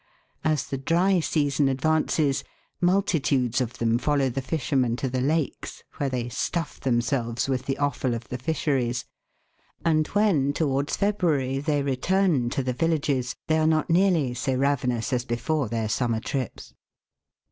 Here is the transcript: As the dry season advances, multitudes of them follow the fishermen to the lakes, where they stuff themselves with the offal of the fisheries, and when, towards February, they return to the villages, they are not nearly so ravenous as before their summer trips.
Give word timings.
As 0.43 0.65
the 0.65 0.79
dry 0.79 1.19
season 1.19 1.69
advances, 1.69 2.43
multitudes 2.81 3.61
of 3.61 3.77
them 3.77 3.99
follow 3.99 4.31
the 4.31 4.41
fishermen 4.41 4.95
to 4.95 5.07
the 5.07 5.21
lakes, 5.21 5.83
where 5.97 6.09
they 6.09 6.27
stuff 6.27 6.79
themselves 6.79 7.47
with 7.47 7.67
the 7.67 7.77
offal 7.77 8.15
of 8.15 8.27
the 8.29 8.39
fisheries, 8.39 9.05
and 9.85 10.07
when, 10.07 10.53
towards 10.53 10.97
February, 10.97 11.59
they 11.59 11.83
return 11.83 12.49
to 12.49 12.63
the 12.63 12.73
villages, 12.73 13.35
they 13.45 13.59
are 13.59 13.67
not 13.67 13.91
nearly 13.91 14.33
so 14.33 14.55
ravenous 14.55 15.13
as 15.13 15.23
before 15.23 15.69
their 15.69 15.87
summer 15.87 16.19
trips. 16.19 16.73